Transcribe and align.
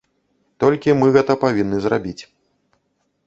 Толькі 0.63 0.95
мы 1.01 1.11
гэта 1.17 1.33
павінны 1.43 1.77
зрабіць. 1.83 2.17